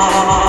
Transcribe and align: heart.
heart. 0.00 0.39